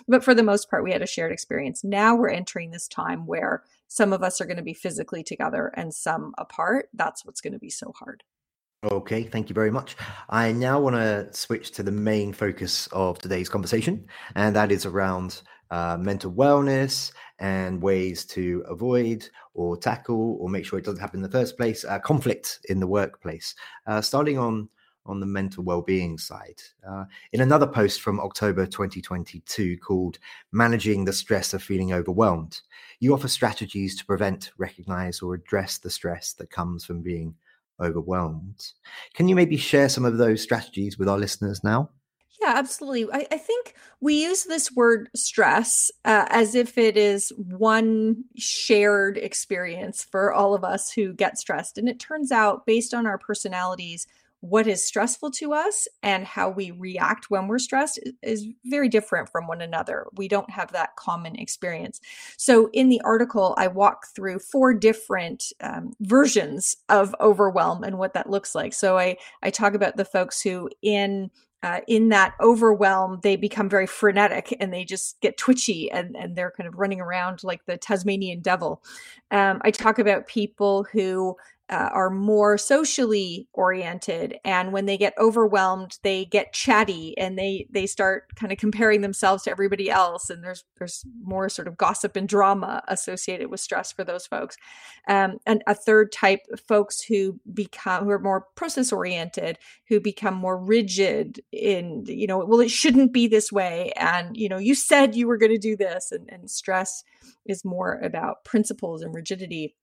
But 0.08 0.24
for 0.24 0.34
the 0.34 0.44
most 0.44 0.70
part 0.70 0.84
we 0.84 0.94
had 0.94 1.02
a 1.02 1.08
shared 1.08 1.32
experience. 1.32 1.84
Now 1.84 2.16
we're 2.16 2.30
entering 2.30 2.72
this 2.72 2.88
time 2.88 3.26
where 3.26 3.64
some 3.90 4.14
of 4.14 4.24
us 4.24 4.40
are 4.40 4.46
going 4.46 4.58
to 4.58 4.64
be 4.64 4.74
physically 4.74 5.24
together 5.24 5.74
and 5.76 5.94
some 5.94 6.34
apart. 6.38 6.90
That's 6.94 7.26
what's 7.26 7.42
going 7.42 7.54
to 7.54 7.60
be 7.60 7.72
so 7.72 7.92
hard. 7.98 8.24
Okay, 8.86 9.24
thank 9.24 9.50
you 9.50 9.54
very 9.54 9.72
much. 9.72 9.98
I 10.30 10.54
now 10.54 10.80
want 10.80 10.96
to 10.96 11.28
switch 11.34 11.72
to 11.72 11.84
the 11.84 11.92
main 11.92 12.32
focus 12.32 12.88
of 12.94 13.20
today's 13.20 13.50
conversation, 13.50 14.06
and 14.36 14.56
that 14.56 14.72
is 14.72 14.86
around 14.86 15.42
uh, 15.72 15.98
mental 16.00 16.32
wellness 16.32 17.12
and 17.40 17.82
ways 17.82 18.26
to 18.26 18.64
avoid 18.68 19.28
or 19.54 19.78
tackle 19.78 20.38
or 20.40 20.50
make 20.50 20.66
sure 20.66 20.80
it 20.80 20.86
doesn't 20.86 21.00
happen 21.00 21.20
in 21.20 21.24
the 21.24 21.30
first 21.30 21.58
place 21.58 21.86
uh, 21.86 22.00
conflict 22.00 22.60
in 22.70 22.80
the 22.80 22.88
workplace 22.88 23.56
uh, 23.88 24.02
starting 24.02 24.38
on 24.38 24.68
on 25.06 25.20
the 25.20 25.26
mental 25.26 25.64
well-being 25.64 26.18
side 26.18 26.62
uh, 26.88 27.06
in 27.32 27.42
another 27.42 27.66
post 27.66 28.02
from 28.02 28.20
october 28.20 28.66
2022 28.66 29.78
called 29.78 30.20
managing 30.52 31.06
the 31.06 31.14
stress 31.14 31.54
of 31.54 31.64
feeling 31.64 31.94
overwhelmed. 31.94 32.62
You 33.00 33.14
offer 33.14 33.28
strategies 33.28 33.98
to 33.98 34.06
prevent 34.06 34.52
recognize 34.58 35.22
or 35.22 35.34
address 35.34 35.78
the 35.78 35.90
stress 35.90 36.34
that 36.34 36.52
comes 36.52 36.86
from 36.86 37.02
being 37.02 37.34
overwhelmed. 37.80 38.74
Can 39.14 39.28
you 39.28 39.36
maybe 39.36 39.58
share 39.58 39.90
some 39.90 40.06
of 40.06 40.18
those 40.18 40.42
strategies 40.44 41.00
with 41.00 41.08
our 41.08 41.18
listeners 41.18 41.64
now 41.64 41.90
yeah, 42.42 42.54
absolutely. 42.56 43.08
I, 43.12 43.28
I, 43.32 43.38
think 43.38 43.76
we 44.00 44.24
use 44.24 44.46
this 44.46 44.72
word 44.72 45.10
stress 45.16 45.92
uh, 46.06 46.26
as 46.30 46.56
if 46.56 46.78
it 46.78 46.96
is 46.96 47.34
one 47.36 48.24
shared 48.38 49.18
experience 49.18 50.04
for 50.10 50.32
all 50.34 50.54
of 50.54 50.64
us 50.64 50.92
who 50.92 51.14
get 51.14 51.38
stressed. 51.38 51.78
And 51.78 51.90
it 51.90 52.00
turns 52.00 52.32
out, 52.32 52.66
based 52.66 52.94
on 52.94 53.06
our 53.06 53.18
personalities, 53.18 54.08
what 54.42 54.68
is 54.68 54.86
stressful 54.86 55.32
to 55.32 55.54
us 55.54 55.86
and 56.02 56.24
how 56.24 56.50
we 56.50 56.72
react 56.72 57.30
when 57.30 57.48
we're 57.48 57.60
stressed 57.60 58.00
is 58.22 58.48
very 58.64 58.88
different 58.88 59.28
from 59.30 59.48
one 59.48 59.60
another. 59.60 60.06
We 60.16 60.30
don't 60.30 60.50
have 60.50 60.72
that 60.72 60.96
common 60.96 61.36
experience. 61.36 62.00
So, 62.38 62.70
in 62.72 62.88
the 62.88 63.02
article, 63.02 63.54
I 63.58 63.68
walk 63.68 64.08
through 64.16 64.40
four 64.40 64.74
different 64.74 65.52
um, 65.60 65.92
versions 66.00 66.78
of 66.88 67.14
overwhelm 67.20 67.84
and 67.84 67.98
what 67.98 68.14
that 68.14 68.30
looks 68.30 68.56
like. 68.56 68.74
So, 68.74 68.98
I, 68.98 69.18
I 69.44 69.50
talk 69.50 69.74
about 69.74 69.98
the 69.98 70.06
folks 70.06 70.42
who, 70.42 70.70
in 70.82 71.32
uh, 71.62 71.82
in 71.88 72.10
that 72.10 72.36
overwhelm, 72.40 73.20
they 73.22 73.36
become 73.36 73.70
very 73.70 73.88
frenetic 73.88 74.56
and 74.60 74.74
they 74.74 74.86
just 74.86 75.20
get 75.20 75.38
twitchy 75.38 75.92
and, 75.92 76.16
and 76.16 76.36
they're 76.36 76.52
kind 76.52 76.68
of 76.68 76.78
running 76.78 77.02
around 77.02 77.44
like 77.44 77.66
the 77.66 77.78
Tasmanian 77.78 78.40
devil. 78.40 78.82
Um, 79.32 79.62
I 79.64 79.72
talk 79.72 80.00
about 80.00 80.28
people 80.28 80.86
who 80.92 81.36
uh, 81.70 81.90
are 81.94 82.10
more 82.10 82.58
socially 82.58 83.48
oriented 83.54 84.38
and 84.44 84.72
when 84.72 84.86
they 84.86 84.98
get 84.98 85.14
overwhelmed 85.18 85.98
they 86.04 86.26
get 86.26 86.54
chatty 86.54 87.18
and 87.18 87.38
they 87.38 87.68
they 87.70 87.86
start 87.86 88.24
kind 88.36 88.52
of 88.52 88.58
comparing 88.58 89.02
themselves 89.02 89.44
to 89.44 89.52
everybody 89.52 89.90
else 89.90 90.30
and 90.30 90.44
there's 90.44 90.64
there's 90.78 91.06
more 91.24 91.50
sort 91.50 91.68
of 91.68 91.78
gossip 91.78 92.16
and 92.16 92.28
drama 92.28 92.84
associated 92.88 93.50
with 93.50 93.60
stress 93.60 93.92
for 93.92 94.04
those 94.04 94.26
folks. 94.26 94.58
Um, 95.08 95.38
and 95.46 95.64
a 95.68 95.76
third 95.76 96.12
type 96.12 96.42
folks 96.68 97.02
who 97.02 97.40
become 97.54 98.04
who 98.04 98.10
are 98.12 98.20
more 98.20 98.46
process 98.56 98.92
oriented 98.92 99.58
who 99.88 100.00
become 100.00 100.36
more 100.36 100.58
rigid 100.58 101.42
in 101.52 102.04
you 102.08 102.28
know 102.28 102.40
well 102.46 102.60
it 102.60 102.72
shouldn't 102.72 103.14
be 103.14 103.28
this 103.28 103.52
way 103.52 103.92
and 103.96 104.36
you 104.38 104.50
know 104.50 104.58
you 104.58 104.76
said 104.76 105.16
you 105.16 105.28
were 105.28 105.38
going 105.38 105.52
to 105.52 105.58
do 105.58 105.76
this 105.76 106.12
and, 106.12 106.30
and 106.32 106.50
stress 106.50 107.04
is 107.46 107.66
more 107.66 108.00
about 108.04 108.44
principles 108.44 109.02
and 109.02 109.14
rigidity 109.14 109.76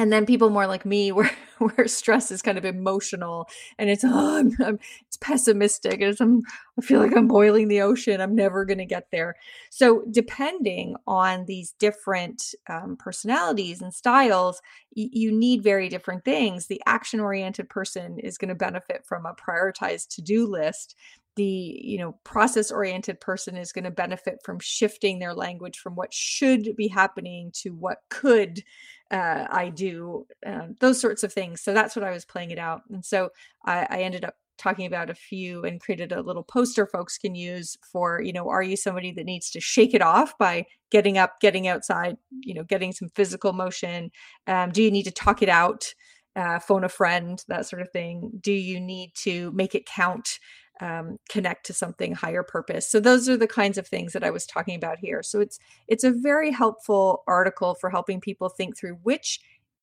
and 0.00 0.10
then 0.10 0.24
people 0.24 0.48
more 0.48 0.66
like 0.66 0.86
me 0.86 1.12
where 1.12 1.30
where 1.58 1.86
stress 1.86 2.30
is 2.30 2.40
kind 2.40 2.56
of 2.56 2.64
emotional 2.64 3.46
and 3.78 3.90
it's 3.90 4.02
oh, 4.02 4.38
I'm, 4.38 4.56
I'm, 4.64 4.78
it's 5.06 5.18
pessimistic 5.18 5.94
and 5.94 6.04
it's 6.04 6.20
I'm, 6.20 6.42
i 6.78 6.80
feel 6.80 7.00
like 7.00 7.14
i'm 7.14 7.28
boiling 7.28 7.68
the 7.68 7.82
ocean. 7.82 8.20
I'm 8.20 8.34
never 8.34 8.64
going 8.64 8.78
to 8.78 8.86
get 8.86 9.10
there. 9.12 9.36
So 9.68 10.04
depending 10.10 10.96
on 11.06 11.44
these 11.44 11.74
different 11.78 12.54
um, 12.68 12.96
personalities 12.98 13.82
and 13.82 13.92
styles 13.92 14.62
y- 14.96 15.10
you 15.12 15.30
need 15.30 15.62
very 15.62 15.88
different 15.88 16.24
things. 16.24 16.66
The 16.66 16.82
action 16.86 17.20
oriented 17.20 17.68
person 17.68 18.18
is 18.18 18.38
going 18.38 18.48
to 18.48 18.54
benefit 18.54 19.04
from 19.04 19.26
a 19.26 19.34
prioritized 19.34 20.08
to-do 20.08 20.46
list 20.46 20.96
the 21.36 21.80
you 21.82 21.98
know 21.98 22.18
process 22.24 22.70
oriented 22.70 23.20
person 23.20 23.56
is 23.56 23.72
going 23.72 23.84
to 23.84 23.90
benefit 23.90 24.38
from 24.44 24.58
shifting 24.58 25.18
their 25.18 25.34
language 25.34 25.78
from 25.78 25.94
what 25.94 26.12
should 26.12 26.74
be 26.76 26.88
happening 26.88 27.50
to 27.54 27.70
what 27.70 27.98
could 28.08 28.62
uh, 29.10 29.46
I 29.50 29.70
do, 29.70 30.26
uh, 30.46 30.68
those 30.78 31.00
sorts 31.00 31.22
of 31.22 31.32
things. 31.32 31.62
So 31.62 31.74
that's 31.74 31.96
what 31.96 32.04
I 32.04 32.12
was 32.12 32.24
playing 32.24 32.52
it 32.52 32.58
out. 32.58 32.82
And 32.90 33.04
so 33.04 33.30
I, 33.64 33.86
I 33.90 34.02
ended 34.02 34.24
up 34.24 34.34
talking 34.56 34.86
about 34.86 35.10
a 35.10 35.14
few 35.14 35.64
and 35.64 35.80
created 35.80 36.12
a 36.12 36.20
little 36.20 36.42
poster 36.42 36.86
folks 36.86 37.18
can 37.18 37.34
use 37.34 37.76
for, 37.90 38.20
you 38.22 38.32
know, 38.32 38.48
are 38.48 38.62
you 38.62 38.76
somebody 38.76 39.10
that 39.12 39.24
needs 39.24 39.50
to 39.50 39.60
shake 39.60 39.94
it 39.94 40.02
off 40.02 40.36
by 40.38 40.64
getting 40.90 41.18
up, 41.18 41.40
getting 41.40 41.66
outside, 41.66 42.16
you 42.40 42.54
know, 42.54 42.62
getting 42.62 42.92
some 42.92 43.08
physical 43.14 43.52
motion? 43.52 44.10
Um, 44.46 44.70
do 44.70 44.82
you 44.82 44.90
need 44.90 45.04
to 45.04 45.10
talk 45.10 45.42
it 45.42 45.48
out? 45.48 45.92
Uh, 46.36 46.60
phone 46.60 46.84
a 46.84 46.88
friend, 46.88 47.42
that 47.48 47.66
sort 47.66 47.82
of 47.82 47.90
thing. 47.90 48.30
Do 48.40 48.52
you 48.52 48.78
need 48.78 49.12
to 49.16 49.50
make 49.52 49.74
it 49.74 49.86
count? 49.86 50.38
Um, 50.80 51.18
connect 51.28 51.66
to 51.66 51.72
something 51.72 52.12
higher 52.14 52.42
purpose. 52.42 52.88
So 52.88 53.00
those 53.00 53.28
are 53.28 53.36
the 53.36 53.46
kinds 53.46 53.78
of 53.78 53.86
things 53.86 54.12
that 54.12 54.24
i 54.24 54.30
was 54.30 54.46
talking 54.46 54.74
about 54.74 54.98
here. 54.98 55.22
So 55.22 55.40
it's 55.40 55.58
it's 55.88 56.04
a 56.04 56.10
very 56.10 56.50
helpful 56.50 57.22
article 57.26 57.74
for 57.74 57.90
helping 57.90 58.20
people 58.20 58.48
think 58.48 58.76
through 58.76 58.98
which 59.02 59.40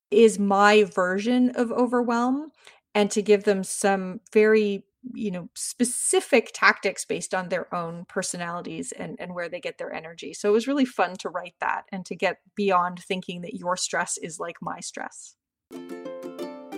is 0.10 0.40
my 0.40 0.86
version 0.96 1.52
of 1.52 1.72
overwhelm 1.72 2.52
and 2.96 3.12
to 3.12 3.22
give 3.22 3.44
them 3.44 3.64
some 3.64 4.22
very 4.34 4.84
you 5.14 5.32
know 5.32 5.50
specific 5.56 6.52
tactics 6.54 7.06
based 7.06 7.34
on 7.34 7.50
their 7.50 7.74
own 7.74 8.06
personalities 8.10 8.92
and 8.92 9.16
and 9.20 9.34
where 9.34 9.50
they 9.50 9.60
get 9.60 9.78
their 9.78 9.94
energy. 9.94 10.34
So 10.34 10.50
it 10.50 10.54
was 10.54 10.68
really 10.68 10.86
fun 10.86 11.16
to 11.18 11.30
write 11.30 11.56
that 11.62 11.84
and 11.92 12.06
to 12.08 12.16
get 12.16 12.40
beyond 12.56 13.00
thinking 13.00 13.42
that 13.42 13.54
your 13.54 13.78
stress 13.78 14.18
is 14.18 14.40
like 14.40 14.58
my 14.62 14.80
stress 14.80 15.36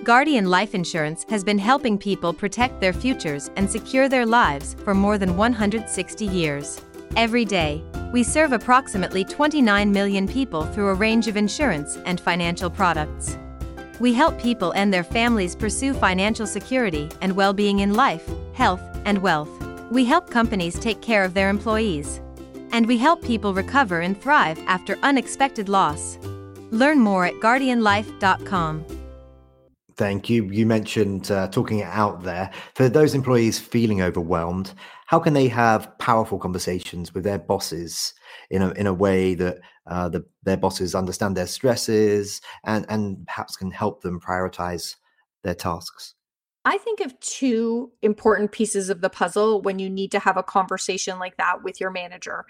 Guardian 0.09 0.49
Life 0.49 0.73
Insurance 0.73 1.23
has 1.29 1.43
been 1.43 1.59
helping 1.59 1.95
people 1.95 2.33
protect 2.33 2.81
their 2.81 2.93
futures 2.93 3.51
and 3.57 3.69
secure 3.69 4.09
their 4.09 4.25
lives 4.25 4.75
for 4.83 4.95
more 4.95 5.19
than 5.19 5.37
160 5.37 6.25
years. 6.25 6.81
Every 7.15 7.45
day, 7.45 7.83
we 8.11 8.23
serve 8.23 8.51
approximately 8.51 9.23
29 9.23 9.91
million 9.91 10.27
people 10.27 10.63
through 10.63 10.87
a 10.87 10.95
range 10.95 11.27
of 11.27 11.37
insurance 11.37 11.99
and 12.07 12.19
financial 12.19 12.71
products. 12.71 13.37
We 13.99 14.11
help 14.11 14.41
people 14.41 14.71
and 14.71 14.91
their 14.91 15.03
families 15.03 15.55
pursue 15.55 15.93
financial 15.93 16.47
security 16.47 17.07
and 17.21 17.35
well 17.35 17.53
being 17.53 17.81
in 17.81 17.93
life, 17.93 18.27
health, 18.53 18.81
and 19.05 19.19
wealth. 19.19 19.51
We 19.91 20.05
help 20.05 20.31
companies 20.31 20.79
take 20.79 21.03
care 21.03 21.23
of 21.23 21.35
their 21.35 21.51
employees. 21.51 22.19
And 22.71 22.87
we 22.87 22.97
help 22.97 23.23
people 23.23 23.53
recover 23.53 24.01
and 24.01 24.19
thrive 24.19 24.57
after 24.65 24.97
unexpected 25.03 25.69
loss. 25.69 26.17
Learn 26.71 26.99
more 26.99 27.25
at 27.25 27.35
guardianlife.com. 27.35 28.98
Thank 29.99 30.29
you. 30.29 30.45
You 30.45 30.65
mentioned 30.65 31.29
uh, 31.29 31.49
talking 31.49 31.79
it 31.79 31.87
out 31.87 32.23
there. 32.23 32.49
For 32.73 32.87
those 32.87 33.13
employees 33.13 33.59
feeling 33.59 34.01
overwhelmed, 34.01 34.73
how 35.07 35.19
can 35.19 35.33
they 35.33 35.49
have 35.49 35.91
powerful 35.99 36.39
conversations 36.39 37.13
with 37.13 37.25
their 37.25 37.37
bosses 37.37 38.13
in 38.49 38.61
a 38.61 38.69
in 38.71 38.87
a 38.87 38.93
way 38.93 39.35
that 39.35 39.57
uh, 39.87 40.07
the, 40.07 40.23
their 40.43 40.55
bosses 40.55 40.95
understand 40.95 41.35
their 41.35 41.47
stresses 41.47 42.39
and 42.63 42.85
and 42.87 43.27
perhaps 43.27 43.57
can 43.57 43.71
help 43.71 44.01
them 44.01 44.21
prioritize 44.21 44.95
their 45.43 45.53
tasks? 45.53 46.15
I 46.63 46.77
think 46.77 47.01
of 47.01 47.19
two 47.19 47.91
important 48.01 48.53
pieces 48.53 48.89
of 48.89 49.01
the 49.01 49.09
puzzle 49.09 49.61
when 49.61 49.79
you 49.79 49.89
need 49.89 50.13
to 50.13 50.19
have 50.19 50.37
a 50.37 50.43
conversation 50.43 51.19
like 51.19 51.35
that 51.35 51.61
with 51.61 51.81
your 51.81 51.91
manager. 51.91 52.45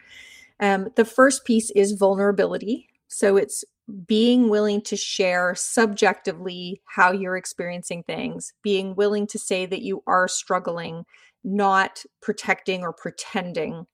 Um, 0.60 0.90
the 0.96 1.06
first 1.06 1.46
piece 1.46 1.72
is 1.72 1.94
vulnerability. 1.94 2.90
So 3.08 3.38
it's 3.38 3.66
being 4.06 4.50
willing 4.50 4.82
to 4.82 4.96
share 4.96 5.56
subjectively 5.56 6.82
how 6.86 7.12
you're 7.12 7.38
experiencing 7.38 8.04
things, 8.04 8.54
being 8.64 8.96
willing 8.96 9.28
to 9.28 9.40
say 9.40 9.66
that 9.66 9.82
you 9.82 10.04
are 10.08 10.28
struggling, 10.28 11.06
not 11.44 12.04
protecting 12.22 12.82
or 12.82 12.94
pretending. 12.94 13.86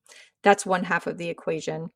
That's 0.44 0.66
one 0.66 0.84
half 0.84 1.08
of 1.08 1.18
the 1.18 1.30
equation. 1.30 1.90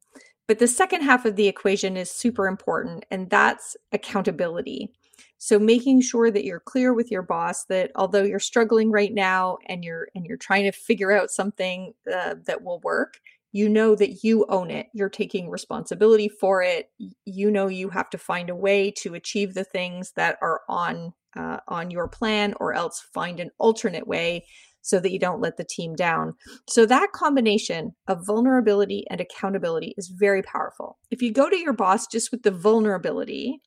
But 0.48 0.60
the 0.60 0.68
second 0.68 1.03
half 1.03 1.25
of 1.25 1.36
the 1.36 1.48
equation 1.48 1.96
is 1.96 2.10
super 2.10 2.48
important, 2.48 3.06
and 3.12 3.29
that's 3.29 3.77
accountability. 3.91 4.91
So 5.38 5.60
making 5.60 6.01
sure 6.01 6.32
that 6.32 6.44
you're 6.44 6.60
clear 6.60 6.94
with 6.94 7.12
your 7.12 7.22
boss 7.22 7.65
that 7.65 7.91
although 7.96 8.24
you're 8.24 8.39
struggling 8.39 8.91
right 8.91 9.13
now 9.13 9.58
and 9.68 9.84
you're 9.84 10.08
and 10.15 10.25
you're 10.25 10.38
trying 10.38 10.63
to 10.63 10.72
figure 10.72 11.12
out 11.12 11.29
something 11.32 11.94
uh, 12.12 12.36
that 12.46 12.63
will 12.63 12.79
work, 12.79 13.20
you 13.51 13.68
know 13.68 13.96
that 13.96 14.24
you 14.24 14.46
own 14.50 14.70
it 14.70 14.88
you're 14.94 15.10
taking 15.10 15.50
responsibility 15.50 16.29
for 16.29 16.62
it 16.62 16.89
you 17.25 17.50
know 17.50 17.68
you 17.68 17.89
have 17.89 18.10
to 18.10 18.18
find 18.18 18.50
a 18.50 18.56
way 18.56 18.91
to 18.91 19.13
achieve 19.13 19.53
the 19.53 19.63
things 19.63 20.13
that 20.15 20.38
are 20.41 20.62
on 20.70 21.13
uh, 21.38 21.58
on 21.68 21.91
your 21.91 22.08
plan 22.08 22.53
or 22.60 22.74
else 22.74 23.03
find 23.13 23.39
an 23.39 23.50
alternate 23.60 24.08
way 24.08 24.46
so 24.82 25.00
that 25.00 25.12
you 25.12 25.20
don't 25.20 25.41
let 25.41 25.58
the 25.58 25.65
team 25.65 25.96
down 25.96 26.34
so 26.68 26.86
that 26.86 27.12
combination 27.12 27.91
of 28.08 28.25
vulnerability 28.25 29.06
and 29.10 29.22
accountability 29.22 29.94
is 29.98 30.08
very 30.08 30.41
powerful 30.41 30.98
if 31.12 31.22
you 31.22 31.32
go 31.32 31.50
to 31.50 31.58
your 31.58 31.74
boss 31.74 32.08
just 32.08 32.32
with 32.32 32.44
the 32.44 32.51
vulnerability 32.51 33.62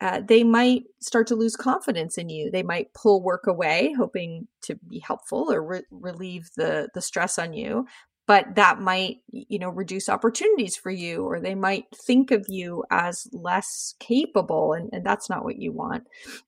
uh, 0.00 0.20
they 0.26 0.42
might 0.42 0.82
start 1.00 1.28
to 1.28 1.36
lose 1.36 1.54
confidence 1.54 2.18
in 2.18 2.28
you. 2.28 2.50
They 2.50 2.64
might 2.64 2.92
pull 2.92 3.22
work 3.22 3.46
away, 3.46 3.94
hoping 3.96 4.48
to 4.62 4.74
be 4.90 4.98
helpful 4.98 5.52
or 5.52 5.64
re- 5.64 5.84
relieve 5.92 6.50
the 6.56 6.88
the 6.92 7.00
stress 7.00 7.38
on 7.38 7.52
you 7.52 7.86
but 8.26 8.54
that 8.54 8.80
might 8.80 9.18
you 9.28 9.58
know 9.58 9.70
reduce 9.70 10.08
opportunities 10.08 10.76
for 10.76 10.90
you 10.90 11.24
or 11.24 11.40
they 11.40 11.54
might 11.54 11.84
think 11.94 12.30
of 12.30 12.46
you 12.48 12.84
as 12.90 13.26
less 13.32 13.94
capable 14.00 14.72
and, 14.72 14.90
and 14.92 15.04
that's 15.04 15.28
not 15.28 15.44
what 15.44 15.58
you 15.58 15.72
want. 15.72 16.04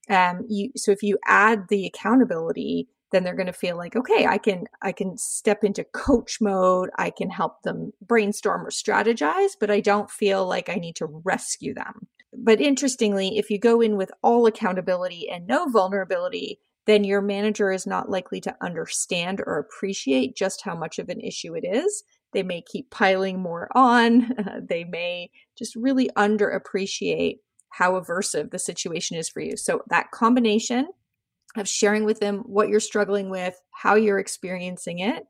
Um 0.09 0.45
you 0.49 0.71
so 0.75 0.91
if 0.91 1.03
you 1.03 1.17
add 1.25 1.67
the 1.69 1.85
accountability 1.85 2.87
then 3.11 3.23
they're 3.23 3.35
going 3.35 3.45
to 3.45 3.53
feel 3.53 3.77
like 3.77 3.95
okay 3.95 4.25
i 4.25 4.37
can 4.37 4.65
i 4.81 4.91
can 4.91 5.17
step 5.17 5.63
into 5.63 5.83
coach 5.93 6.39
mode 6.41 6.89
i 6.97 7.09
can 7.09 7.29
help 7.29 7.61
them 7.61 7.93
brainstorm 8.05 8.65
or 8.65 8.71
strategize 8.71 9.51
but 9.59 9.71
i 9.71 9.79
don't 9.79 10.09
feel 10.09 10.45
like 10.45 10.69
i 10.69 10.75
need 10.75 10.95
to 10.95 11.05
rescue 11.23 11.73
them. 11.73 12.07
But 12.37 12.59
interestingly 12.59 13.37
if 13.37 13.49
you 13.49 13.59
go 13.59 13.79
in 13.79 13.95
with 13.95 14.11
all 14.21 14.45
accountability 14.45 15.29
and 15.29 15.47
no 15.47 15.69
vulnerability 15.69 16.59
then 16.85 17.03
your 17.03 17.21
manager 17.21 17.71
is 17.71 17.87
not 17.87 18.09
likely 18.09 18.39
to 18.41 18.55
understand 18.61 19.41
or 19.45 19.57
appreciate 19.57 20.35
just 20.35 20.61
how 20.63 20.75
much 20.75 20.99
of 20.99 21.09
an 21.09 21.19
issue 21.19 21.55
it 21.55 21.65
is. 21.65 22.03
They 22.33 22.43
may 22.43 22.61
keep 22.61 22.91
piling 22.91 23.39
more 23.39 23.69
on. 23.75 24.35
they 24.69 24.83
may 24.83 25.31
just 25.57 25.75
really 25.75 26.09
underappreciate 26.17 27.39
how 27.69 27.99
aversive 27.99 28.51
the 28.51 28.59
situation 28.59 29.17
is 29.17 29.29
for 29.29 29.41
you. 29.41 29.57
So, 29.57 29.81
that 29.89 30.11
combination 30.11 30.87
of 31.57 31.67
sharing 31.67 32.03
with 32.03 32.19
them 32.19 32.39
what 32.45 32.69
you're 32.69 32.79
struggling 32.79 33.29
with, 33.29 33.59
how 33.71 33.95
you're 33.95 34.19
experiencing 34.19 34.99
it, 34.99 35.25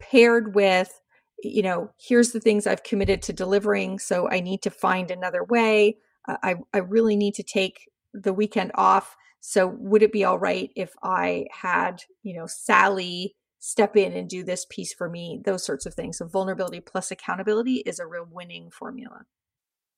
paired 0.00 0.54
with, 0.54 1.00
you 1.42 1.62
know, 1.62 1.90
here's 1.98 2.32
the 2.32 2.40
things 2.40 2.66
I've 2.66 2.82
committed 2.82 3.22
to 3.22 3.32
delivering. 3.32 3.98
So, 3.98 4.28
I 4.28 4.40
need 4.40 4.62
to 4.62 4.70
find 4.70 5.10
another 5.10 5.44
way. 5.44 5.96
Uh, 6.28 6.36
I, 6.42 6.56
I 6.74 6.78
really 6.78 7.16
need 7.16 7.34
to 7.34 7.42
take 7.42 7.88
the 8.12 8.32
weekend 8.32 8.72
off 8.74 9.16
so 9.40 9.66
would 9.78 10.02
it 10.02 10.12
be 10.12 10.24
all 10.24 10.38
right 10.38 10.70
if 10.76 10.94
I 11.02 11.46
had, 11.50 12.02
you 12.22 12.34
know, 12.34 12.46
Sally 12.46 13.34
step 13.58 13.96
in 13.96 14.12
and 14.12 14.28
do 14.28 14.44
this 14.44 14.66
piece 14.70 14.92
for 14.92 15.08
me? 15.08 15.40
Those 15.44 15.64
sorts 15.64 15.86
of 15.86 15.94
things. 15.94 16.18
So 16.18 16.26
vulnerability 16.26 16.80
plus 16.80 17.10
accountability 17.10 17.76
is 17.78 17.98
a 17.98 18.06
real 18.06 18.26
winning 18.30 18.70
formula. 18.70 19.24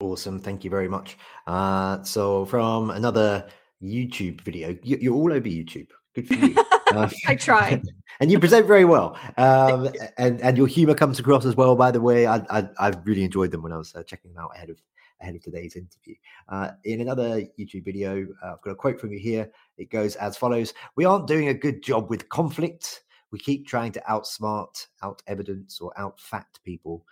Awesome. 0.01 0.39
Thank 0.39 0.65
you 0.65 0.71
very 0.71 0.89
much. 0.89 1.19
Uh, 1.47 2.03
so 2.03 2.45
from 2.47 2.91
another 2.91 3.49
YouTube 3.83 4.41
video, 4.43 4.77
you, 4.83 5.13
are 5.13 5.15
all 5.15 5.33
over 5.33 5.49
YouTube. 5.49 5.89
Good 6.15 6.29
for 6.29 6.35
you. 6.35 6.55
Uh, 6.93 7.09
I 7.27 7.35
try. 7.37 7.81
and 8.21 8.31
you 8.31 8.39
present 8.39 8.67
very 8.67 8.85
well. 8.85 9.19
Um, 9.37 9.89
and, 10.19 10.41
and 10.41 10.57
your 10.57 10.67
humor 10.67 10.95
comes 10.95 11.19
across 11.19 11.45
as 11.45 11.57
well, 11.57 11.75
by 11.75 11.91
the 11.91 12.01
way. 12.01 12.27
I, 12.27 12.37
I, 12.51 12.69
I 12.79 12.89
really 13.05 13.25
enjoyed 13.25 13.51
them 13.51 13.63
when 13.63 13.73
I 13.73 13.77
was 13.77 13.95
uh, 13.95 14.03
checking 14.03 14.33
them 14.33 14.45
out 14.45 14.51
ahead 14.55 14.71
of 14.71 14.81
ahead 15.23 15.35
of 15.37 15.43
today's 15.43 15.77
interview. 15.77 16.15
Uh, 16.49 16.71
in 16.85 17.01
another 17.01 17.43
YouTube 17.59 17.85
video, 17.85 18.27
uh, 18.45 18.53
I've 18.53 18.63
got 18.63 18.73
a 18.73 18.77
quote 18.77 19.01
from 19.01 19.13
you 19.13 19.19
here. 19.19 19.51
It 19.79 19.91
goes 19.91 20.17
as 20.17 20.37
follows 20.37 20.75
We 20.97 21.05
aren't 21.05 21.27
doing 21.27 21.49
a 21.49 21.55
good 21.55 21.83
job 21.83 22.11
with 22.11 22.29
conflict. 22.29 23.05
We 23.31 23.39
keep 23.39 23.67
trying 23.67 23.93
to 23.93 24.03
outsmart, 24.09 24.87
out 25.03 25.23
evidence, 25.27 25.81
or 25.81 25.99
out 25.99 26.21
fact 26.21 26.63
people. 26.65 27.07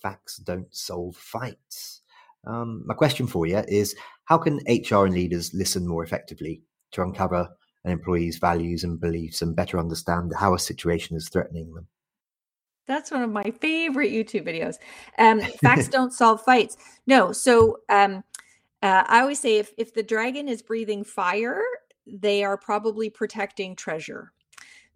Facts 0.00 0.36
don't 0.36 0.74
solve 0.74 1.16
fights. 1.16 2.02
Um, 2.46 2.84
my 2.86 2.94
question 2.94 3.26
for 3.26 3.46
you 3.46 3.58
is 3.66 3.96
how 4.24 4.38
can 4.38 4.60
HR 4.68 5.04
and 5.04 5.14
leaders 5.14 5.52
listen 5.52 5.86
more 5.86 6.04
effectively 6.04 6.62
to 6.92 7.02
uncover 7.02 7.48
an 7.84 7.90
employee's 7.90 8.38
values 8.38 8.84
and 8.84 9.00
beliefs 9.00 9.42
and 9.42 9.56
better 9.56 9.78
understand 9.78 10.32
how 10.38 10.54
a 10.54 10.58
situation 10.58 11.16
is 11.16 11.28
threatening 11.28 11.74
them? 11.74 11.88
That's 12.86 13.10
one 13.10 13.22
of 13.22 13.30
my 13.30 13.50
favorite 13.60 14.12
YouTube 14.12 14.46
videos. 14.46 14.76
Um, 15.18 15.40
facts 15.40 15.88
don't 15.88 16.12
solve 16.12 16.42
fights. 16.42 16.76
No, 17.06 17.32
so 17.32 17.78
um, 17.88 18.22
uh, 18.82 19.04
I 19.06 19.20
always 19.20 19.40
say 19.40 19.56
if 19.58 19.72
if 19.76 19.92
the 19.94 20.02
dragon 20.02 20.48
is 20.48 20.62
breathing 20.62 21.02
fire, 21.04 21.62
they 22.06 22.44
are 22.44 22.56
probably 22.56 23.10
protecting 23.10 23.74
treasure. 23.74 24.32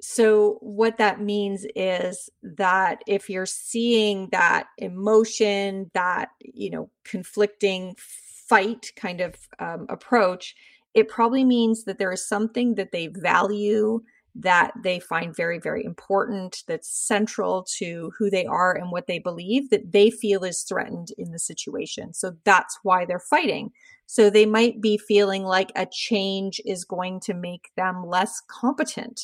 So 0.00 0.56
what 0.61 0.97
that 0.97 1.20
means 1.20 1.66
is 1.76 2.30
that 2.42 3.02
if 3.06 3.28
you're 3.28 3.44
seeing 3.44 4.28
that 4.30 4.68
emotion, 4.78 5.90
that 5.94 6.30
you 6.40 6.70
know 6.70 6.90
conflicting 7.04 7.97
fight 7.99 8.92
kind 8.97 9.20
of 9.20 9.35
um, 9.59 9.87
approach, 9.88 10.54
it 10.94 11.09
probably 11.09 11.44
means 11.44 11.85
that 11.85 11.99
there 11.99 12.12
is 12.12 12.26
something 12.26 12.75
that 12.76 12.92
they 12.92 13.09
value 13.09 14.00
that 14.35 14.73
they 14.83 15.01
find 15.01 15.35
very, 15.35 15.59
very 15.59 15.85
important, 15.85 16.63
that's 16.67 16.89
central 16.89 17.67
to 17.79 18.13
who 18.19 18.31
they 18.31 18.47
are 18.47 18.75
and 18.75 18.91
what 18.91 19.07
they 19.07 19.19
believe, 19.19 19.71
that 19.71 19.93
they 19.93 20.11
feel 20.11 20.45
is 20.45 20.63
threatened 20.63 21.09
in 21.19 21.33
the 21.33 21.39
situation. 21.39 22.15
So 22.15 22.33
that's 22.45 22.79
why 22.83 23.05
they're 23.05 23.19
fighting. 23.19 23.71
So 24.07 24.31
they 24.31 24.47
might 24.47 24.81
be 24.81 24.99
feeling 24.99 25.45
like 25.45 25.71
a 25.77 25.87
change 25.91 26.61
is 26.65 26.85
going 26.85 27.21
to 27.21 27.35
make 27.35 27.71
them 27.77 28.05
less 28.07 28.41
competent. 28.49 29.21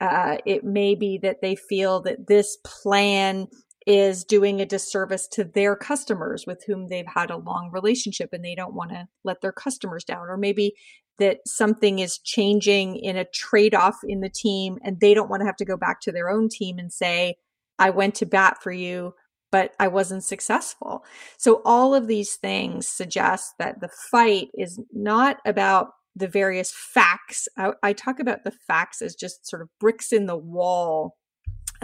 Uh, 0.00 0.36
it 0.44 0.62
may 0.62 0.94
be 0.94 1.18
that 1.18 1.40
they 1.40 1.56
feel 1.56 2.00
that 2.02 2.26
this 2.26 2.58
plan 2.64 3.46
is 3.86 4.24
doing 4.24 4.60
a 4.60 4.66
disservice 4.66 5.28
to 5.28 5.44
their 5.44 5.76
customers 5.76 6.44
with 6.46 6.62
whom 6.66 6.88
they've 6.88 7.06
had 7.06 7.30
a 7.30 7.36
long 7.36 7.70
relationship 7.72 8.30
and 8.32 8.44
they 8.44 8.54
don't 8.54 8.74
want 8.74 8.90
to 8.90 9.06
let 9.22 9.40
their 9.40 9.52
customers 9.52 10.04
down. 10.04 10.26
Or 10.28 10.36
maybe 10.36 10.74
that 11.18 11.38
something 11.46 11.98
is 11.98 12.18
changing 12.18 12.96
in 12.96 13.16
a 13.16 13.24
trade 13.24 13.74
off 13.74 13.98
in 14.04 14.20
the 14.20 14.28
team 14.28 14.78
and 14.82 15.00
they 15.00 15.14
don't 15.14 15.30
want 15.30 15.40
to 15.40 15.46
have 15.46 15.56
to 15.56 15.64
go 15.64 15.76
back 15.76 16.00
to 16.02 16.12
their 16.12 16.28
own 16.28 16.48
team 16.48 16.78
and 16.78 16.92
say, 16.92 17.36
I 17.78 17.90
went 17.90 18.14
to 18.16 18.26
bat 18.26 18.62
for 18.62 18.72
you, 18.72 19.14
but 19.50 19.74
I 19.78 19.88
wasn't 19.88 20.24
successful. 20.24 21.04
So 21.38 21.62
all 21.64 21.94
of 21.94 22.06
these 22.06 22.36
things 22.36 22.86
suggest 22.86 23.54
that 23.58 23.80
the 23.80 23.88
fight 23.88 24.48
is 24.54 24.80
not 24.92 25.38
about 25.46 25.90
the 26.14 26.28
various 26.28 26.72
facts. 26.74 27.46
I, 27.56 27.72
I 27.82 27.92
talk 27.92 28.20
about 28.20 28.44
the 28.44 28.52
facts 28.66 29.02
as 29.02 29.14
just 29.14 29.46
sort 29.46 29.62
of 29.62 29.68
bricks 29.78 30.12
in 30.12 30.26
the 30.26 30.36
wall 30.36 31.16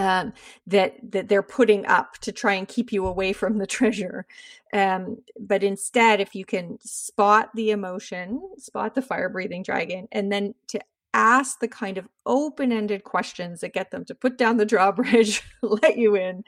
um, 0.03 0.33
that 0.67 0.97
that 1.13 1.29
they're 1.29 1.45
putting 1.45 1.87
up 1.87 2.19
to 2.19 2.33
try 2.33 2.55
and 2.55 2.67
keep 2.67 2.93
you 2.93 3.07
away 3.07 3.33
from 3.33 3.59
the 3.59 3.67
treasure. 3.79 4.27
Um, 4.73 5.19
but 5.39 5.63
instead, 5.63 6.21
if 6.21 6.35
you 6.35 6.45
can 6.45 6.79
spot 6.81 7.51
the 7.55 7.71
emotion, 7.71 8.43
spot 8.59 8.95
the 8.95 9.03
fire 9.03 9.29
breathing 9.29 9.63
dragon, 9.63 10.09
and 10.11 10.33
then 10.33 10.55
to 10.69 10.81
ask 11.15 11.61
the 11.61 11.69
kind 11.69 11.99
of 11.99 12.09
open-ended 12.27 13.05
questions 13.05 13.61
that 13.61 13.75
get 13.75 13.91
them 13.91 14.05
to 14.07 14.15
put 14.15 14.39
down 14.39 14.57
the 14.57 14.67
drawbridge, 14.73 15.43
let 15.63 15.97
you 15.97 16.17
in. 16.17 16.43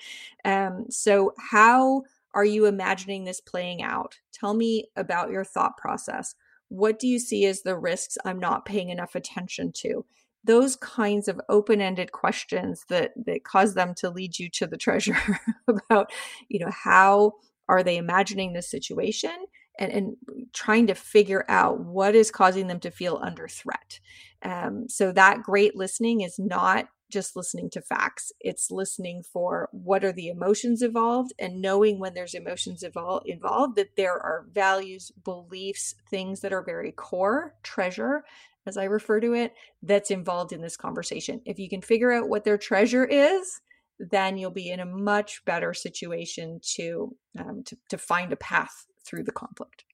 Um, 0.45 0.87
so 0.91 1.35
how 1.39 2.03
are 2.33 2.47
you 2.47 2.67
imagining 2.67 3.25
this 3.25 3.41
playing 3.41 3.83
out? 3.83 4.19
Tell 4.33 4.55
me 4.55 4.87
about 4.97 5.31
your 5.31 5.45
thought 5.45 5.77
process. 5.77 6.35
What 6.71 6.99
do 6.99 7.07
you 7.07 7.21
see 7.21 7.45
as 7.45 7.63
the 7.63 7.77
risks 7.77 8.19
I'm 8.25 8.41
not 8.41 8.65
paying 8.65 8.89
enough 8.89 9.15
attention 9.15 9.71
to? 9.77 10.05
Those 10.45 10.77
kinds 10.77 11.27
of 11.29 11.41
open-ended 11.49 12.13
questions 12.13 12.85
that 12.89 13.13
that 13.27 13.45
cause 13.45 13.75
them 13.75 13.95
to 13.95 14.11
lead 14.11 14.39
you 14.39 14.49
to 14.51 14.67
the 14.67 14.77
treasure 14.77 15.17
about 15.69 16.13
you 16.49 16.59
know 16.59 16.71
how 16.71 17.33
are 17.69 17.83
they 17.83 17.97
imagining 17.97 18.53
this 18.53 18.71
situation 18.71 19.33
and, 19.79 19.91
and 19.91 20.17
trying 20.53 20.87
to 20.87 20.95
figure 20.95 21.45
out 21.49 21.81
what 21.81 22.15
is 22.15 22.31
causing 22.31 22.69
them 22.69 22.79
to 22.81 22.91
feel 22.91 23.19
under 23.23 23.49
threat 23.49 24.01
um, 24.45 24.89
so 24.89 25.13
that 25.13 25.43
great 25.43 25.77
listening 25.77 26.21
is 26.21 26.39
not 26.39 26.89
just 27.11 27.37
listening 27.37 27.71
to 27.71 27.81
facts 27.81 28.33
it's 28.41 28.71
listening 28.71 29.23
for 29.23 29.69
what 29.73 30.05
are 30.05 30.13
the 30.13 30.29
emotions 30.29 30.83
involved 30.83 31.33
and 31.39 31.61
knowing 31.61 31.99
when 31.99 32.15
there's 32.15 32.35
emotions 32.35 32.83
involved 32.83 33.77
that 33.77 33.97
there 33.97 34.15
are 34.15 34.47
values 34.53 35.13
beliefs 35.23 35.95
things 36.11 36.41
that 36.41 36.53
are 36.53 36.63
very 36.63 36.91
core 36.91 37.55
treasure 37.63 38.25
as 38.67 38.77
I 38.77 38.85
refer 38.85 39.21
to 39.21 39.35
it, 39.35 39.53
that's 39.83 40.11
involved 40.11 40.53
in 40.53 40.61
this 40.61 40.77
conversation. 40.77 41.41
If 41.45 41.59
you 41.59 41.69
can 41.69 41.83
figure 41.83 42.13
out 42.13 42.29
what 42.29 42.45
their 42.45 42.59
treasure 42.59 43.05
is, 43.05 43.61
then 43.99 44.37
you'll 44.37 44.51
be 44.51 44.71
in 44.71 44.81
a 44.81 44.87
much 44.87 45.45
better 45.45 45.75
situation 45.75 46.61
to 46.77 47.15
um, 47.39 47.63
to, 47.65 47.77
to 47.91 47.99
find 47.99 48.33
a 48.33 48.37
path 48.37 48.87
through 49.05 49.25
the 49.25 49.33
conflict. 49.33 49.85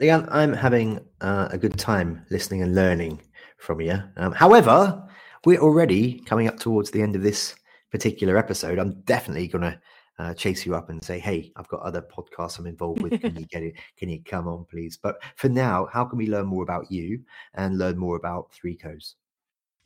Liane, 0.00 0.26
I'm 0.28 0.52
having 0.52 0.98
uh, 1.20 1.48
a 1.52 1.58
good 1.58 1.78
time 1.78 2.26
listening 2.28 2.62
and 2.62 2.74
learning 2.74 3.22
from 3.58 3.80
you. 3.80 4.02
Um, 4.16 4.32
however, 4.32 5.00
we're 5.44 5.60
already 5.60 6.18
coming 6.20 6.48
up 6.48 6.58
towards 6.58 6.90
the 6.90 7.00
end 7.00 7.14
of 7.14 7.22
this 7.22 7.54
particular 7.92 8.36
episode. 8.36 8.80
I'm 8.80 9.00
definitely 9.02 9.46
going 9.46 9.62
to 9.62 9.80
uh, 10.18 10.34
chase 10.34 10.66
you 10.66 10.74
up 10.74 10.90
and 10.90 11.02
say, 11.02 11.20
"Hey, 11.20 11.52
I've 11.54 11.68
got 11.68 11.82
other 11.82 12.02
podcasts 12.02 12.58
I'm 12.58 12.66
involved 12.66 13.02
with. 13.02 13.20
Can 13.20 13.36
you 13.36 13.46
get 13.50 13.62
it? 13.62 13.74
Can 13.96 14.08
you 14.08 14.20
come 14.24 14.48
on, 14.48 14.64
please?" 14.68 14.98
But 15.00 15.22
for 15.36 15.48
now, 15.48 15.86
how 15.92 16.04
can 16.04 16.18
we 16.18 16.26
learn 16.26 16.46
more 16.46 16.64
about 16.64 16.90
you 16.90 17.20
and 17.54 17.78
learn 17.78 17.96
more 17.96 18.16
about 18.16 18.52
Three 18.52 18.76
Co's? 18.76 19.14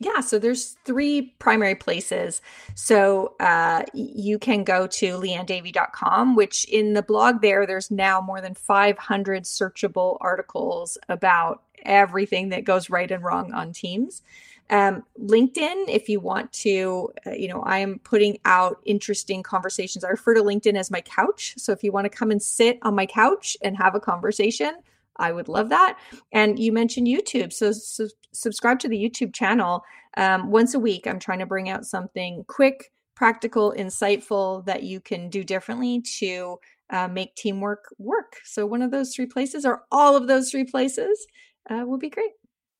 Yeah, 0.01 0.21
so 0.21 0.39
there's 0.39 0.77
three 0.85 1.33
primary 1.39 1.75
places. 1.75 2.41
So 2.73 3.35
uh, 3.41 3.83
you 3.93 4.39
can 4.39 4.63
go 4.63 4.87
to 4.87 5.19
lianedavey.com, 5.19 6.37
which 6.37 6.63
in 6.65 6.93
the 6.93 7.03
blog 7.03 7.41
there, 7.41 7.67
there's 7.67 7.91
now 7.91 8.21
more 8.21 8.39
than 8.39 8.53
500 8.53 9.43
searchable 9.43 10.17
articles 10.21 10.97
about 11.09 11.63
everything 11.83 12.49
that 12.49 12.63
goes 12.63 12.89
right 12.89 13.11
and 13.11 13.23
wrong 13.23 13.51
on 13.51 13.73
teams. 13.73 14.21
Um, 14.69 15.03
LinkedIn, 15.19 15.85
if 15.89 16.07
you 16.07 16.21
want 16.21 16.53
to, 16.53 17.09
uh, 17.25 17.31
you 17.31 17.47
know, 17.47 17.61
I 17.63 17.79
am 17.79 17.99
putting 17.99 18.39
out 18.45 18.79
interesting 18.85 19.43
conversations. 19.43 20.03
I 20.05 20.09
refer 20.09 20.35
to 20.35 20.43
LinkedIn 20.43 20.77
as 20.77 20.91
my 20.91 21.01
couch. 21.01 21.55
So 21.57 21.73
if 21.73 21.83
you 21.83 21.91
want 21.91 22.05
to 22.05 22.09
come 22.09 22.31
and 22.31 22.41
sit 22.41 22.77
on 22.83 22.95
my 22.95 23.05
couch 23.05 23.57
and 23.61 23.75
have 23.77 23.95
a 23.95 23.99
conversation, 23.99 24.75
I 25.19 25.31
would 25.31 25.47
love 25.47 25.69
that. 25.69 25.99
And 26.31 26.57
you 26.57 26.71
mentioned 26.71 27.07
YouTube. 27.07 27.53
So 27.53 27.71
su- 27.71 28.09
subscribe 28.33 28.79
to 28.79 28.87
the 28.87 28.97
YouTube 28.97 29.33
channel. 29.33 29.83
Um, 30.17 30.49
once 30.49 30.73
a 30.73 30.79
week, 30.79 31.05
I'm 31.05 31.19
trying 31.19 31.39
to 31.39 31.45
bring 31.45 31.69
out 31.69 31.85
something 31.85 32.43
quick, 32.47 32.91
practical, 33.15 33.73
insightful 33.77 34.65
that 34.65 34.83
you 34.83 34.99
can 34.99 35.29
do 35.29 35.43
differently 35.43 36.01
to 36.19 36.57
uh, 36.89 37.07
make 37.07 37.35
teamwork 37.35 37.85
work. 37.97 38.37
So 38.45 38.65
one 38.65 38.81
of 38.81 38.91
those 38.91 39.13
three 39.13 39.27
places 39.27 39.65
or 39.65 39.83
all 39.91 40.15
of 40.15 40.27
those 40.27 40.49
three 40.49 40.65
places 40.65 41.27
uh, 41.69 41.83
would 41.85 41.99
be 41.99 42.09
great. 42.09 42.31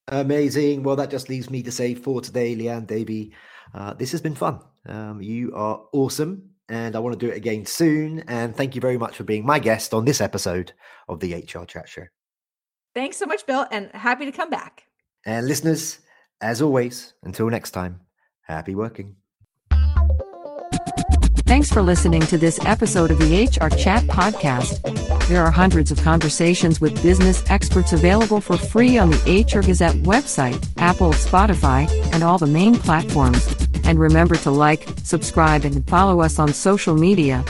Amazing. 0.07 0.83
Well, 0.83 0.95
that 0.95 1.11
just 1.11 1.29
leaves 1.29 1.49
me 1.49 1.61
to 1.63 1.71
say 1.71 1.93
for 1.93 2.19
today, 2.19 2.55
Liane 2.55 2.85
Davey, 2.85 3.33
uh, 3.73 3.93
this 3.93 4.11
has 4.11 4.21
been 4.21 4.33
fun. 4.33 4.59
Um, 4.87 5.21
you 5.21 5.53
are 5.53 5.83
awesome, 5.93 6.49
and 6.67 6.95
I 6.95 6.99
want 6.99 7.19
to 7.19 7.25
do 7.25 7.31
it 7.31 7.37
again 7.37 7.65
soon. 7.65 8.23
And 8.27 8.55
thank 8.55 8.73
you 8.73 8.81
very 8.81 8.97
much 8.97 9.15
for 9.15 9.23
being 9.23 9.45
my 9.45 9.59
guest 9.59 9.93
on 9.93 10.05
this 10.05 10.19
episode 10.19 10.73
of 11.07 11.19
the 11.19 11.35
HR 11.35 11.65
Chat 11.65 11.87
Show. 11.87 12.05
Thanks 12.95 13.17
so 13.17 13.25
much, 13.25 13.45
Bill, 13.45 13.65
and 13.71 13.91
happy 13.93 14.25
to 14.25 14.31
come 14.31 14.49
back. 14.49 14.83
And 15.25 15.47
listeners, 15.47 15.99
as 16.41 16.61
always, 16.61 17.13
until 17.23 17.49
next 17.49 17.71
time, 17.71 18.01
happy 18.41 18.75
working. 18.75 19.15
Thanks 21.45 21.71
for 21.71 21.81
listening 21.81 22.21
to 22.27 22.37
this 22.37 22.59
episode 22.65 23.09
of 23.09 23.17
the 23.17 23.43
HR 23.45 23.69
Chat 23.75 24.03
Podcast. 24.03 24.81
There 25.27 25.43
are 25.43 25.49
hundreds 25.51 25.89
of 25.89 25.99
conversations 26.01 26.79
with 26.79 27.01
business 27.01 27.43
experts 27.49 27.91
available 27.91 28.39
for 28.39 28.55
free 28.55 28.97
on 28.99 29.09
the 29.09 29.17
HR 29.17 29.65
Gazette 29.65 29.95
website, 29.95 30.63
Apple, 30.77 31.11
Spotify, 31.13 31.89
and 32.13 32.23
all 32.23 32.37
the 32.37 32.47
main 32.47 32.75
platforms. 32.75 33.47
And 33.83 33.99
remember 33.99 34.35
to 34.37 34.51
like, 34.51 34.87
subscribe, 35.03 35.65
and 35.65 35.87
follow 35.87 36.21
us 36.21 36.37
on 36.37 36.53
social 36.53 36.95
media. 36.95 37.43